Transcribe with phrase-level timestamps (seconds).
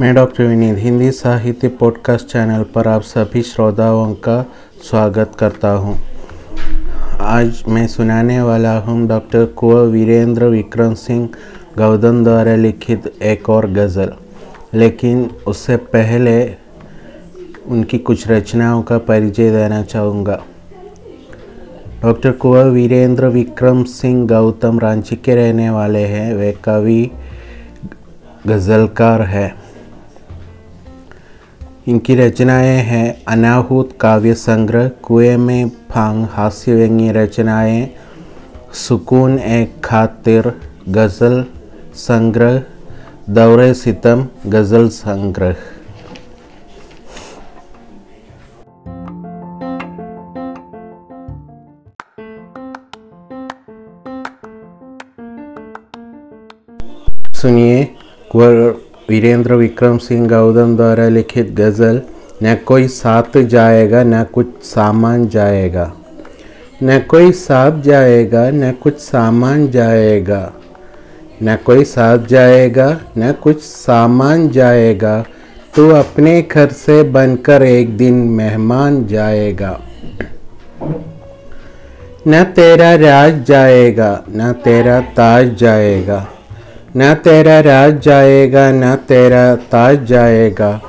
[0.00, 4.46] मैं डॉक्टर विनीत हिंदी साहित्य podcast channel पर आप सभी श्रोताओं का
[4.82, 5.98] स्वागत करता हूँ।
[7.20, 11.28] आज मैं सुनाने वाला हूँ डॉक्टर कुंवर वीरेंद्र विक्रम सिंह,
[11.78, 14.12] गौतम द्वारा लिखित एक और गज़ल
[14.74, 16.54] लेकिन उससे पहले
[17.66, 20.42] उनकी कुछ रचनाओं का परिचय देना चाहूँगा
[22.02, 27.10] डॉक्टर कुंवर वीरेंद्र विक्रम सिंह गौतम रांची के रहने वाले हैं। वे कवि,
[28.46, 29.54] गज़लकार हैं।
[31.88, 37.90] इनकी रचनाएँ हैं अनाहूत काव्य संग्रह, कुएँ में फांग हास्य व्यंग्य रचनाएँ,
[38.72, 40.52] सुकून ए खातिर
[40.88, 41.44] गज़ल
[41.94, 42.62] संग्रह,
[43.30, 45.56] दौरे सितम गज़ल संग्रह।
[57.36, 57.88] सुनिए
[59.10, 62.02] वीरेंद्र विक्रम सिंह गौतम द्वारा लिखित गज़ल,
[62.42, 65.92] न कोई साथ जाएगा, न कुछ सामान जाएगा।
[66.82, 70.52] न कोई साथ जाएगा, न कुछ सामान जाएगा।
[71.42, 75.24] न कोई साथ जाएगा, न कुछ सामान जाएगा।
[75.74, 79.80] तू अपने घर से बनकर एक दिन मेहमान जाएगा।
[82.28, 86.28] न तेरा राज जाएगा, न तेरा ताज जाएगा।
[86.96, 90.80] न तेरा राज जाएगा, न तेरा ताज जाएगा।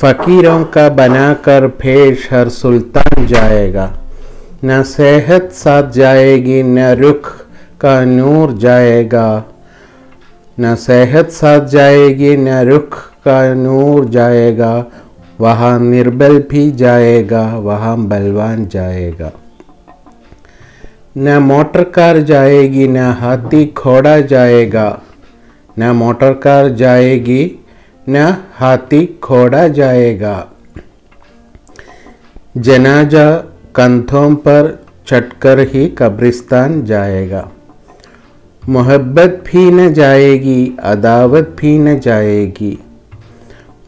[0.00, 3.92] फ़कीरों का बनाकर फेश हर सुल्तान जाएगा।
[4.64, 7.46] न सेहत साथ जाएगी, न रुख
[7.80, 9.44] का नूर जाएगा।
[10.60, 14.84] न सेहत साथ जाएगी, न रुख का नूर जाएगा।
[15.40, 19.32] वहाँ निर्बल भी जाएगा, वहाँ बलवान जाएगा।
[21.16, 25.02] न मोटर कार जाएगी, न हाथी घोड़ा जाएगा।
[25.78, 27.64] न मोटर कार जाएगी,
[28.08, 30.48] न हाथी घोड़ा जाएगा।
[32.56, 33.36] जनाजा
[33.74, 37.48] कंधों पर चटकर ही कब्रिस्तान जाएगा।
[38.68, 42.78] मोहब्बत भी न जाएगी, अदावत भी न जाएगी।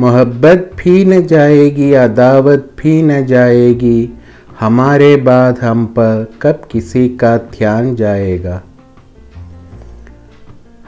[0.00, 4.18] मोहब्बत भी न जाएगी, अदावत भी न जाएगी।
[4.60, 8.62] हमारे बाद हम पर कब किसी का ध्यान जाएगा।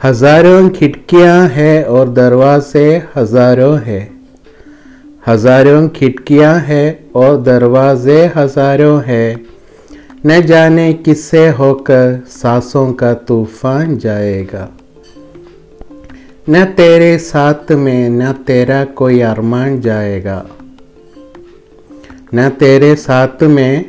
[0.03, 4.25] हज़ारों खिड़कियाँ हैं और दरवाजे हज़ारों हैं।
[5.27, 9.45] हज़ारों खिड़कियाँ हैं और दरवाजे हज़ारों हैं।
[10.25, 14.67] न जाने किससे होकर सांसों का तूफ़ान जाएगा।
[16.49, 20.45] न तेरे साथ में न तेरा कोई अरमान जाएगा।
[22.35, 23.85] न तेरे साथ में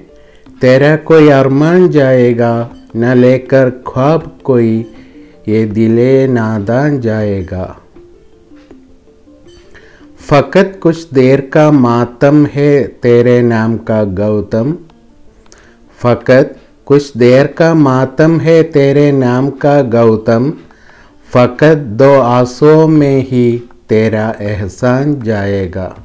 [0.61, 4.85] तेरा कोई अरमान जाएगा, न लेकर ख्वाब कोई
[5.49, 7.79] ये दिले नादान जाएगा।
[10.31, 14.73] फ़कत कुछ देर का मातम है तेरे नाम का गौतम।
[15.99, 20.53] फ़कत कुछ देर का मातम है तेरे नाम का गौतम।
[21.33, 25.97] फ़कत दो आंसुओं में ही तेरा एहसान जाएगा।